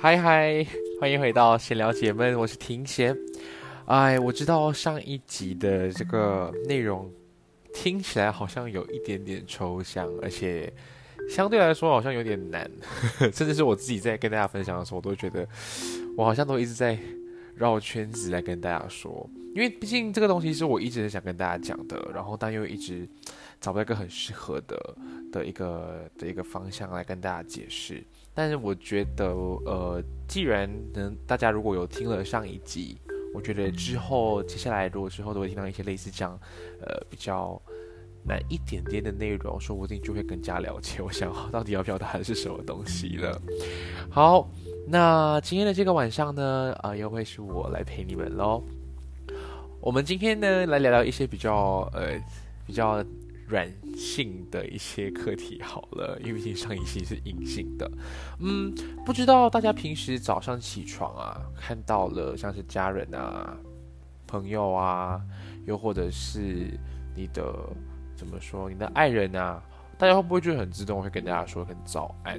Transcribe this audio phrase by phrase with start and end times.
[0.00, 0.64] 嗨嗨，
[1.00, 3.18] 欢迎回到闲聊姐妹，我是庭贤。
[3.86, 7.10] 哎，我知道上一集的这个内容
[7.74, 10.72] 听起来好像有一点点抽象，而且
[11.28, 12.70] 相对来说好像有点难，
[13.34, 15.44] 甚至是我自己在跟大家分享的时候，我都觉得
[16.16, 16.96] 我好像都一直在
[17.56, 23.04] 绕圈子来跟大家说，因为毕竟这个东西是我一直想跟大家讲的，然后但又一直
[23.60, 24.96] 找不到一个很适合的
[25.32, 28.04] 的一个的一个方向来跟大家解释。
[28.34, 29.26] 但是我觉得，
[29.66, 32.96] 呃，既然能大家如果有听了上一集，
[33.34, 36.38] 我觉得之后接下来如果之后都会听到一些类似这样，
[36.80, 37.60] 呃，比较
[38.24, 43.40] 难一点点的内容，说不定就会更加了解我想到底要表达的是什么东西了。
[44.08, 44.48] 好，
[44.86, 48.62] 那今天的这个晚上呢，啊，又会是我来陪你们喽。
[49.80, 52.16] 我们今天呢，来聊聊一些比较，呃，
[52.64, 53.04] 比较。
[53.48, 53.66] 软
[53.96, 57.90] 性的一些课题好了，因为毕竟上一期是隐性的。
[58.40, 58.74] 嗯，
[59.06, 63.56] 不知道大家平时早上起床啊，看到了像是家人啊、
[64.26, 65.20] 朋友啊，
[65.64, 66.78] 又或者是
[67.16, 67.54] 你的
[68.14, 69.62] 怎么说，你的爱人啊，
[69.96, 72.38] 大家会不会就很自动会跟大家说很早安？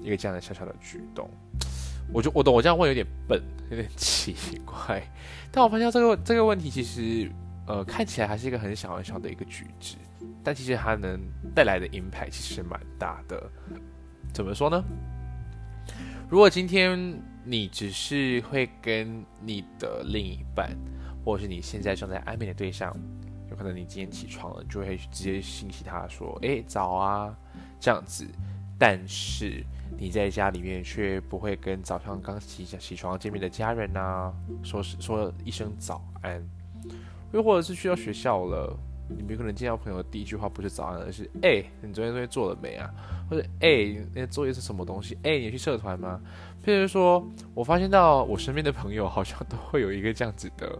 [0.00, 1.28] 一个这样的小小的举动，
[2.10, 4.34] 我就我懂，我这样问有点笨，有点奇
[4.64, 5.06] 怪，
[5.52, 7.30] 但我发现这个这个问题其实。
[7.66, 9.96] 呃，看起来还是一个很小很小的一个举止，
[10.42, 11.20] 但其实它能
[11.54, 13.50] 带来的 impact 其实蛮大的。
[14.32, 14.84] 怎么说呢？
[16.28, 20.76] 如果今天你只是会跟你的另一半，
[21.24, 22.94] 或者是你现在正在暧昧的对象，
[23.50, 27.36] 有可能你今天起床了，就会直接信息他说：“哎，早啊！”
[27.80, 28.26] 这样子。
[28.76, 29.64] 但是
[29.96, 36.42] 你在家里面却不会跟早上刚起起床见面的家人呐，说说一声早安。
[37.34, 38.74] 又或者是去到学校了，
[39.08, 42.88] 你没可能见到朋友的第一句话不是早安，而是哎，你昨天作业做了没啊？
[43.28, 45.18] 或者哎，那作业是什么东西？
[45.24, 46.20] 哎，你去社团吗？
[46.64, 50.78] 譬如说，我发现到我身边的朋友好像都会有一个这样子的，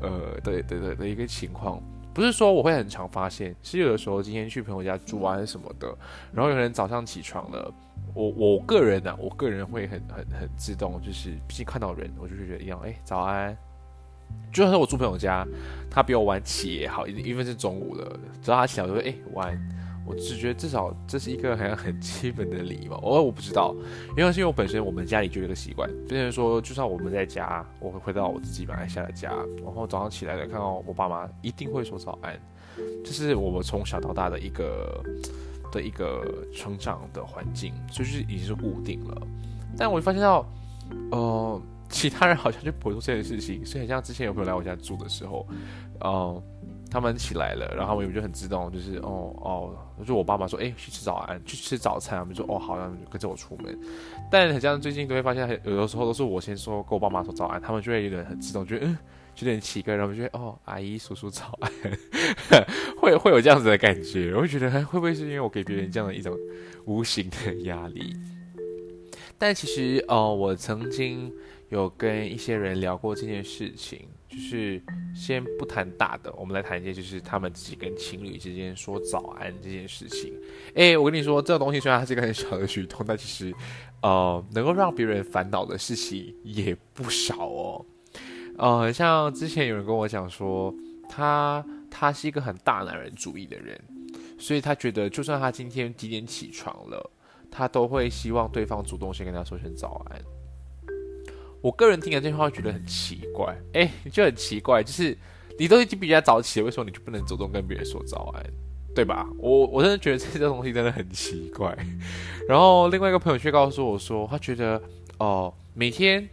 [0.00, 1.82] 呃，对对对的一个情况，
[2.14, 5.92] 不是说我会很常发现，是有的时候今天去朋友家住啊什么的，
[6.32, 7.74] 然后有人早上起床了，
[8.14, 13.56] 我我个人呢，我个人会很很很自动，就是毕竟看到人，我就觉得一样，哎，早安。
[14.52, 15.46] 就算是我住朋友家，
[15.90, 19.58] 他比我晚起也好，因为是中午了，只要他起来，我就说：“哎，晚。”
[20.08, 22.96] 我只觉得至少这是一个好像很基本的礼貌。
[23.02, 23.74] 我我不知道，
[24.16, 29.32] 因为是因为我本身我们家里就有一个习惯，变成说，就算我们在家，我会回到我自己本来下的家，
[29.64, 32.38] 然后早上起来了，看到我爸妈一定会说早安，
[33.04, 35.02] 这是我们从小到大的一个
[35.72, 36.24] 的一个
[36.54, 39.26] 成长的环境，就是已经是固定了。
[39.76, 40.46] 但我发现到，
[41.10, 41.60] 呃。
[41.88, 45.46] 其他人好像就不会做这件事情，所以很像之前有朋友来我家住的时候，
[46.04, 46.42] 嗯，
[46.90, 53.78] 他们起来了，然后我们就很自动，就是哦哦，就我爸妈说，哎，去吃早安，去吃早餐，我们就哦，好，那就跟着我出门。
[54.30, 58.98] 但很像最近都会发现，有的时候都是我先说跟我爸妈说早安，他们就会有点很自动，觉得嗯，
[59.38, 61.72] 有点奇怪，然后就会哦，阿姨叔叔早安，
[63.00, 66.36] 会会有这样子的感觉，我会觉得会不会是因为我给别人这样的一种
[66.84, 68.14] 无形的压力？
[69.38, 71.32] 但其实哦，我曾经。
[71.68, 74.80] 有跟一些人聊过这件事情，就是
[75.14, 80.32] 先不谈大的，我们来谈一些就是他们自己跟情侣之间说早安这件事情。
[80.74, 83.54] 诶，我跟你说，这个东西虽然它是一个很小的举动，但其实
[84.02, 87.84] 呃，能够让别人烦恼的事情也不少哦。
[88.58, 90.72] 呃，像之前有人跟我讲说，
[91.08, 93.78] 他他是一个很大男人主义的人，
[94.38, 97.10] 所以他觉得就算他今天几点起床了，
[97.50, 100.22] 他都会希望对方主动先跟他说声早安。
[101.66, 105.18] 我个人听了这句话觉得很奇怪，哎，就很奇怪，就是
[105.58, 108.46] 你都已经比人家早起了，为什么你就不能主动跟别人说早安，
[108.94, 109.26] 对吧？
[109.36, 111.76] 我我真的觉得这个东西真的很奇怪。
[112.48, 114.80] 然后另外一个朋友却告诉我说，他觉得
[115.18, 116.28] 哦，每天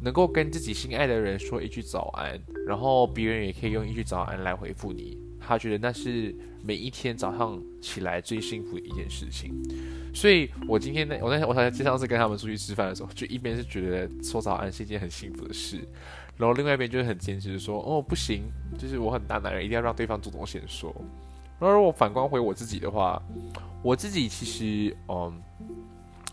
[0.00, 9.52] 能够跟自己心爱的人说一句早安，然后别人也可以用一句早安来回复你，他觉得那是每一天早上起来最幸福的一件事情。
[10.12, 15.76] 所以，我今天呢，我那天我才上次跟他们出去吃饭的时候，就一边是觉得说早安是一件很幸福的事，
[16.36, 18.42] 然后另外一边就是很坚持说，哦，不行，
[18.78, 20.92] 就是我很大男人，一定要让对方主动先说。
[21.60, 23.22] 然后如果反观回我自己的话，
[23.82, 25.32] 我自己其实，嗯，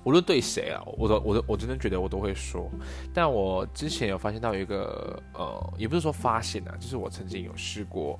[0.03, 2.69] 无论对谁啊，我都，我都，我真的觉得我都会说。
[3.13, 8.19] 但我之前有发现到一个，呃，也不是说发现啊，就是我曾经有试过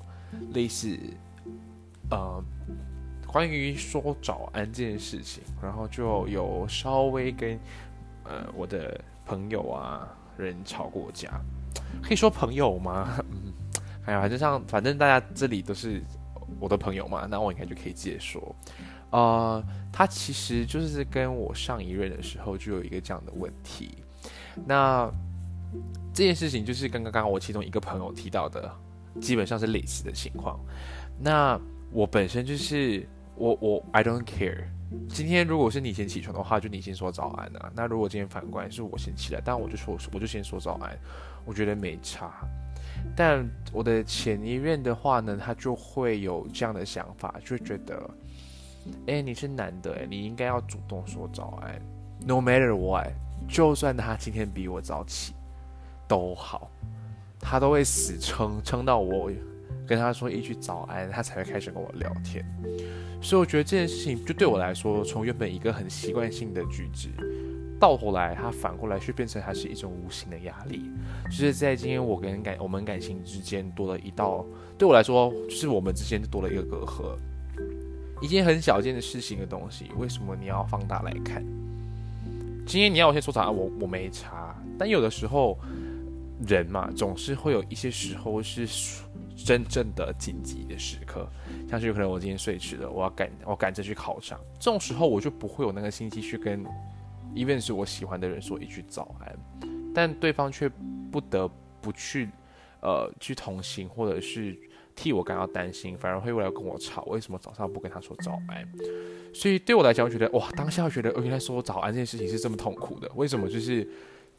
[0.52, 0.98] 类似，
[2.10, 2.42] 呃。
[3.26, 7.58] 关于说早安这件事情，然后就有稍微跟
[8.22, 10.08] 呃我的朋友啊
[10.38, 11.40] 人吵过架，
[12.00, 13.18] 可以说朋友吗？
[13.32, 13.52] 嗯，
[14.06, 16.00] 哎呀，反正像反正大家这里都是
[16.60, 18.54] 我的朋友嘛，那我应该就可以直接说，
[19.10, 19.60] 呃，
[19.92, 23.98] 他其实就是跟我上一任的时候就有一个这样的问题，
[24.64, 25.10] 那
[26.12, 28.72] 这件事情就是跟刚刚我其中一个朋友提到的，
[29.20, 30.58] 基本上是类似的情况，
[31.18, 31.60] 那
[31.92, 33.06] 我本身就是。
[33.36, 34.62] 我我 I don't care。
[35.08, 37.72] 今天如果是你先起床的话，就你先说早安啊。
[37.74, 40.96] 那如果今天反过来是我先起来，但我就说我就先说早安，
[41.44, 42.32] 我觉得没差。
[43.16, 48.08] 但我的前一任的话呢，他就会有这样的想法，就觉得，
[49.08, 51.82] 哎，你是男的，哎，你应该要主动说早安
[52.24, 53.08] ，no matter what，
[53.48, 55.34] 就算他今天比我早起
[56.06, 56.70] 都好，
[57.44, 59.30] 他都会死撑撑到我。
[59.86, 62.42] 跟他说一句早安，他才会开始跟我聊天。
[63.20, 67.10] 所以我觉得这件事情，就对我来说，从原本一个很习惯性的举止，
[67.78, 70.90] 到后来，他反过来却变成它是一种无形的压力。
[71.26, 74.42] 就是在今天我跟感我们感情之间多了一道，
[74.78, 77.14] 对我来说，就是我们之间多了一个隔阂。
[78.22, 81.44] 一件很小件的事情的东西，为什么你要放大来看？
[82.66, 84.56] 今天你要我先说早安，我我没查。
[84.78, 85.58] 但有的时候，
[86.46, 88.66] 人嘛，总是会有一些时候是。
[89.36, 91.28] 真正的紧急的时刻，
[91.68, 96.64] 像是有可能我今天睡迟了，我要赶我赶着去考场，这种时候我就不会有那个心机去跟
[97.34, 99.36] ，even 是我喜欢的人说一句早安，
[99.92, 100.70] 但对方却
[101.10, 101.50] 不得
[101.82, 102.28] 不去，
[102.80, 104.56] 呃，去同行或者是
[104.94, 108.66] 替我感到担心，反而会为了跟我吵，为什么早上不跟他说早安？
[109.34, 113.86] 所以对我来讲，我觉得哇，当下觉得原来说早安这件事情是这么痛苦的，为什么就是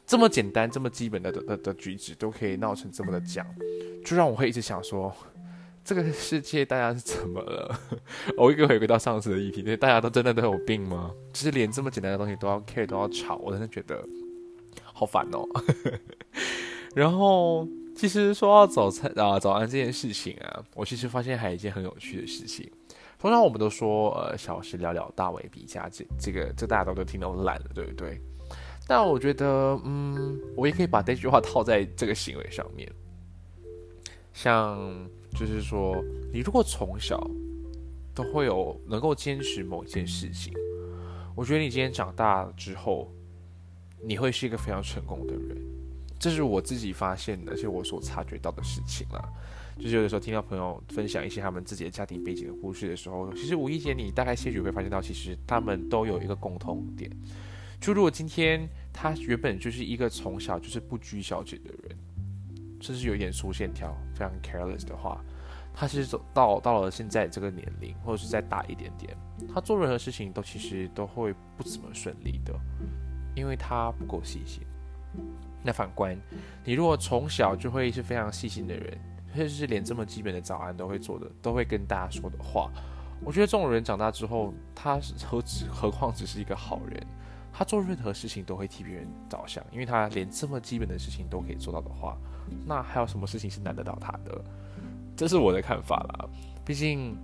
[0.06, 3.44] 这么简单、这么基本的的的举止都可以闹成这么的僵？
[4.04, 5.12] 就让我会一直想说，
[5.84, 7.80] 这个世界大家是怎么了？
[8.38, 11.10] 我一个回归到上次的议题，大家都真的都有病吗？
[11.32, 14.00] 就是连这么简单的东西都要 care 都要吵，我真的觉得
[14.84, 15.44] 好烦哦。
[16.94, 17.66] 然后，
[17.96, 22.70] 其实说到早餐啊早安这件事情啊，我其实发现还有一件很有趣的事情。
[23.18, 28.20] 通常我们都说，呃，小事了了，大为比加，这这个这大家都都听到烂了，对不对？
[28.86, 32.90] 但我觉得，嗯，我也可以把这句话套在这个行为上面。
[34.32, 34.78] 像
[35.32, 35.96] 就是说，
[36.32, 37.18] 你如果从小
[38.14, 40.52] 都会有能够坚持某一件事情，
[41.34, 43.10] 我觉得你今天长大之后，
[44.04, 45.56] 你会是一个非常成功的人。
[46.18, 49.22] 这是我自己发现的，而且我所察觉到的事情啦。
[49.78, 57.10] 就是有的时候听到朋友分享一些他们自己的家庭背景的故事的时候，其实无意间你大概些许会发现到，其实他们都有一个共同点。
[57.80, 61.96] 就如果今天他原本就是一个从小就是不拘小节的人。
[62.78, 65.24] 甚至有一点粗线条，非常 careless 的话，
[65.72, 69.16] 他其实走到到了现在这个年龄，或者是再大一点点，
[69.52, 72.54] 他做任何事情都其实都会不怎么顺利的，
[73.34, 74.62] 因为他不够细心。
[75.64, 76.16] 那反观
[76.66, 78.98] 你，如果从小就会是非常细心的人，
[79.34, 82.70] 甚至是连这么基本的早安都会做的，都会跟大家说的话，
[83.24, 87.06] 我觉得这种人长大之后，他何止何况只是一个好人。
[87.58, 92.18] 他做任何事情都会替别人着想，因为他连这么基本的事情都可以做到的话，
[92.66, 94.44] 那还有什么事情是难得到他的？
[95.16, 96.28] 这是我的看法啦。
[96.66, 97.16] 毕竟，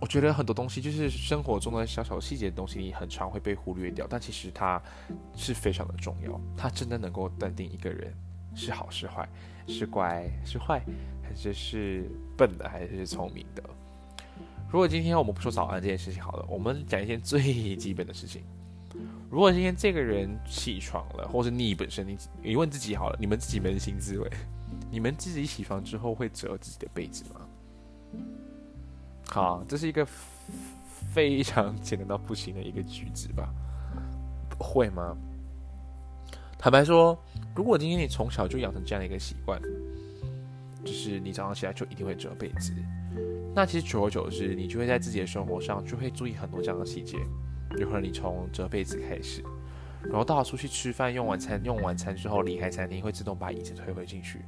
[0.00, 4.80] 我觉得很多东西就是生活中的小小细节的东西，你很常会被忽略掉，但其实它
[5.34, 6.40] 是非常的重要。
[6.56, 8.14] 它真的能够断定一个人
[8.54, 9.28] 是好是坏，
[9.66, 10.80] 是乖是坏，
[11.20, 13.64] 还是是笨的，还是聪明的？
[14.72, 18.42] 如果今天我们不说早安这件事情好了，我们讲一件最基本的事情。
[19.30, 24.30] 如果今天这个人起床了，或是你本身，你你问自己好了，你们自己扪心自问，
[24.90, 27.40] 你们自己起床之后会折自己的被子吗？
[29.28, 30.06] 好，这是一个
[31.12, 33.52] 非常简单到不行的一个句子吧？
[34.58, 35.14] 会吗？
[36.58, 37.18] 坦白说，
[37.54, 39.60] 如果今天你从小就养成这样的一个习惯，
[40.82, 42.72] 就是你早上起来就一定会折被子，
[43.54, 47.18] 那其实久而久之，你就会在自己的生活上就会注意很多这样的细节。
[47.78, 49.42] 有可能你从折被子开始，
[50.04, 54.40] 然后到出去吃饭、用晚餐、用晚餐之后离开餐厅，会自动把椅子推回进去。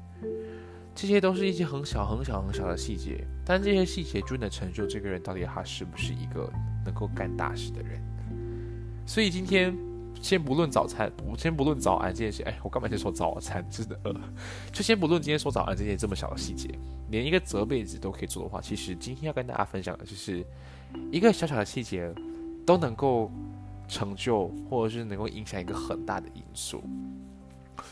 [0.94, 6.50] 这些都是一些很小、很小、很小的细节，但这些细节就能成就这个人到底他是不是一个
[6.84, 8.00] 能够干大事的人。
[9.06, 9.74] 所以今天。
[10.24, 12.42] 先不论早餐，我先不论早安这件事。
[12.44, 13.62] 哎，我干嘛先说早餐？
[13.70, 14.16] 真的饿。
[14.72, 16.70] 就先不论今天说早安这件这么小的细节，
[17.10, 20.42] 连一个折被子都可以做的话，其实今天要跟大家分享的就是
[21.12, 22.10] 一个小小的细节
[22.64, 23.30] 都能够
[23.86, 26.82] 成就，或者是能够影响一个很大的因素。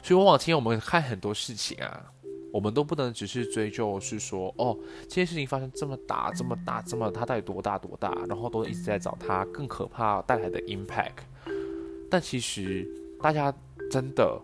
[0.03, 2.03] 所以往往今天我们看很多事情啊，
[2.51, 11.27] 我们都不能只是追究是说，哦，这件事情发生这么大、这么大、这么它到底多大多大，然后都一直在找它更可怕带来的 impact。
[12.13, 12.87] 但其实，
[13.23, 13.51] 大家
[13.91, 14.39] 真的，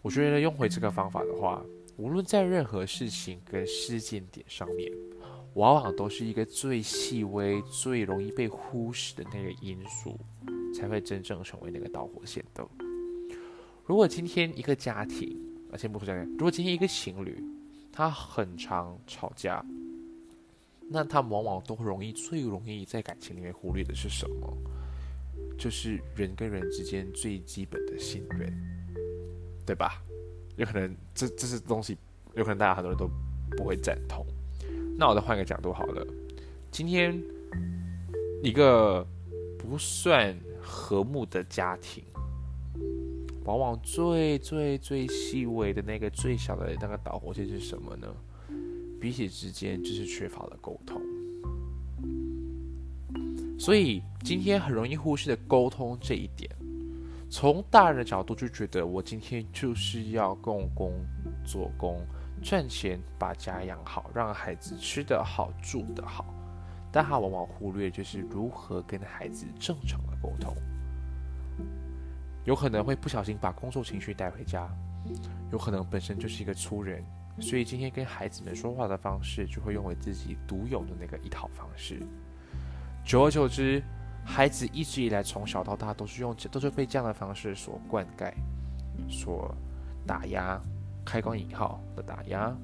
[0.00, 1.62] 我觉得用回这个方法的话，
[1.98, 4.90] 无论在任何事情跟事件点上面，
[5.52, 10.18] 往往都是一个最细微、最容易被忽视的那个因素，
[10.74, 12.66] 才会真正成为那个导火线的。
[13.84, 15.36] 如果今天一个家庭，
[15.70, 17.44] 啊，先不说家庭，如果今天一个情侣，
[17.92, 19.62] 他很常吵架，
[20.88, 24.56] 那他往往都容易最容易在感情里面忽略的是什么？
[25.60, 28.50] 就是人跟人之间最基本的信任，
[29.66, 30.02] 对吧？
[30.56, 31.98] 有可能这这些东西，
[32.34, 33.06] 有可能大家很多人都
[33.58, 34.24] 不会赞同。
[34.96, 36.06] 那我再换个角度好了。
[36.70, 37.22] 今天
[38.42, 39.06] 一个
[39.58, 42.02] 不算和睦的家庭，
[43.44, 48.08] 往往最最最细微的那个最小的那个导火线是什么呢？
[48.98, 51.00] 彼此之间就是缺乏了沟通。
[53.60, 56.50] 所以今天很容易忽视的沟通这一点，
[57.28, 60.94] 从大人的角度就觉得我今天就是要用功
[61.44, 62.00] 做工
[62.42, 66.24] 赚钱，把家养好，让孩子吃得好住得好，
[66.90, 70.56] 但他往往忽略就是如何跟孩子正常的沟通，
[72.46, 74.66] 有可能会不小心把工作情绪带回家，
[75.52, 77.04] 有可能本身就是一个粗人，
[77.38, 82.00] 所以今天跟孩子们说话的方式就会用为自己独有的那个一套方式。
[83.04, 83.82] 久而久之，
[84.24, 88.32] 孩子一直以来从小到大都是用都是被这样的方式所灌溉、
[89.08, 89.52] 所
[90.06, 90.60] 打压
[91.04, 92.56] （开关引号的打压）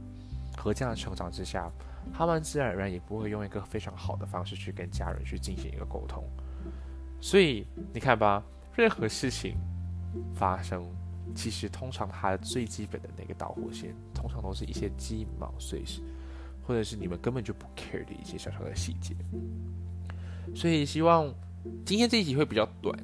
[0.57, 1.69] 和这样的成长之下，
[2.15, 6.23] 他们自然而然也不会用一个非常好的方式去跟家人去进行一个沟通。
[7.21, 8.43] 所以你看吧，
[8.77, 9.57] 任何事情
[10.35, 10.87] 发生，
[11.35, 16.01] 其实通常它的最基本的那个导火线，通常都是一些鸡毛碎事，
[16.65, 19.17] 或者是你们根本就不 care 的一些小小的细节。
[20.55, 21.33] 所以希望
[21.85, 22.97] 今天这一集会比较短，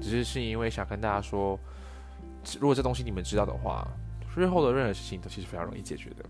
[0.00, 1.58] 只是是因为想跟大家说，
[2.60, 3.86] 如果这东西你们知道的话，
[4.36, 6.24] 日后的任何事情都其实非常容易解决的。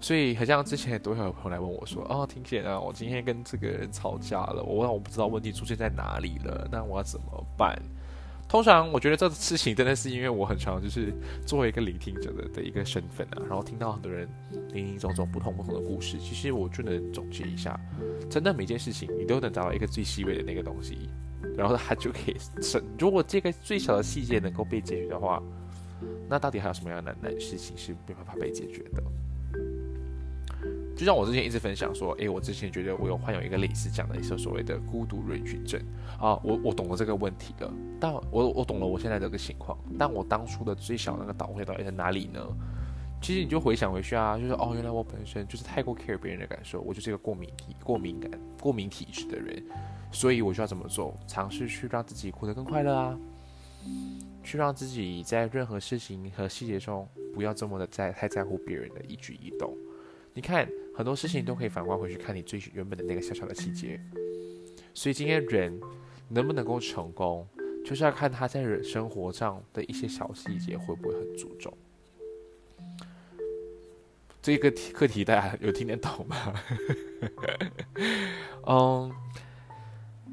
[0.00, 7.78] 所以好像之前都会有朋友来问我说：“哦，听姐啊我今天跟这个人吵架了，我问我不知道问题出现在哪里了，那我要怎么办？”
[8.50, 11.14] 通常我觉得这事情真的是因为我很常就是
[11.46, 14.28] 作为一个聆听者的的一个身份啊，然后听到很多人
[14.72, 17.78] 林林总总不同不同的故事，其实我就能总结一下，
[18.28, 21.08] 真的每件事情你都能找到一个最细微的那个东西，
[21.56, 22.82] 然后它就可以成。
[22.98, 25.40] 如果这个最小的细节能够被解决的话，
[26.28, 29.02] 那到底还有什么样的难事情是没办法被解决的？
[31.00, 35.80] 就像我之前一直分享说，诶，我之前觉得我有患有一个类似这样的一些所谓的孤独人群症
[36.18, 42.46] 啊，我我懂了这个问题了，但我我懂了我现在这个情况，但我当初的最小那个导火到底在哪里呢？
[43.22, 48.30] 其实你就回想回去啊，就是哦，原来我本身就是太过 care 别人的感受，我就是一个过敏体、过敏感、
[48.60, 49.64] 过敏体质的人，
[50.12, 51.16] 所以我需要怎么做？
[51.26, 53.18] 尝试去让自己过得更快乐啊，
[54.44, 59.74] 去让自己在任何事情和细节中不要这么的在太在乎别人的一举一动。
[60.34, 60.68] 你看。
[61.00, 63.98] 很多事情都可以反观回去看你最原本的那个小小的细节，
[64.92, 65.80] 所以今天人
[66.28, 67.48] 能不能够成功，
[67.82, 71.72] 就是要看他在生活上的一些小细节会不会很注重。
[74.42, 76.54] 这个课题大家有听得懂吗？
[78.66, 79.10] 嗯，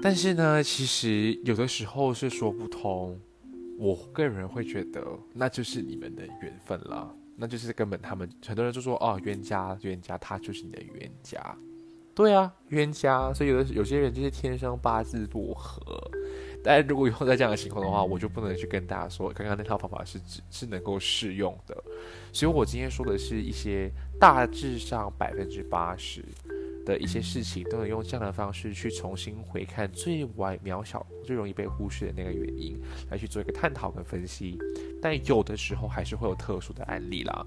[0.02, 3.18] 但是呢，其实有的时候是说不通，
[3.80, 11.56] 我个人会觉得那就是你们的缘分了，那就是根本他们很多人就说哦，冤家冤家，他就是你的冤家。
[12.16, 15.80] 对啊，冤家，所以有的有些人就是天生八字不合。
[16.64, 21.78] 但如果以后在这样的情况的话，我就不能去跟大家说，刚刚那套方法是只是能够适用的。
[22.34, 26.26] 所以我今天说的是一些大致上百分之八十
[26.88, 32.80] 的一些事情，都能用这样的方式去重新回看最外渺小、最容易被忽视的那个原因，
[33.10, 34.58] 来去做一个探讨跟分析。
[35.02, 37.46] 但有的时候还是会有特殊的案例啦。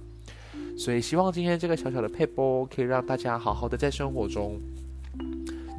[0.76, 4.60] 所以希望今天这个小小的配播可以让大家好好的在生活中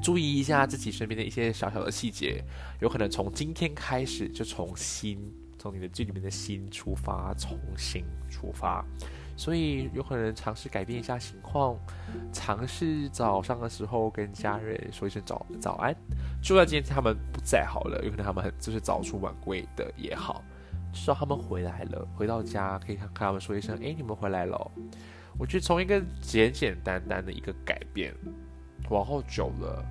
[0.01, 2.43] 注意一下自己身边的一些小小的细节，
[2.79, 5.19] 有可能从今天开始就从心，
[5.59, 8.83] 从你的这里面的心出发，重新出发。
[9.41, 11.75] 所以有可能尝试改变一下情况，
[12.31, 15.95] 尝试早上的时候跟家人说一声早早安，
[16.43, 20.43] 就算今天他们不在好了，有可能他们很就是早出晚归的也好。
[20.93, 24.71] 至少他们回来了，回到家可以看看他们说一声：“哎，你们回来了。”
[25.39, 28.13] 我觉得从一个简简单单的一个改变，
[28.91, 29.83] 往后久了，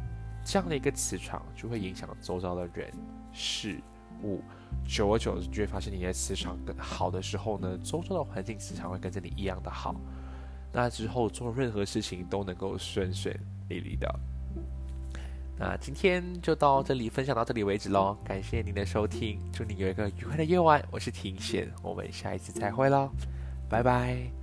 [0.44, 2.88] 这样的一个磁场就会影响周遭的人
[3.32, 3.80] 事
[4.22, 4.42] 物。
[4.86, 9.94] 久而久之，就会发现你的磁场更好的时候呢，周遭的环境磁场会跟着你一样的好。
[10.72, 13.34] 那之后做任何事情都能够顺顺
[13.68, 14.08] 利利的。
[15.58, 20.82] 那今天就到这里分享到这里为止喽，感谢您的收听，祝你有一个愉快的夜晚。
[20.90, 23.10] 我是庭贤，我们下一次再会喽，
[23.68, 24.39] 拜拜。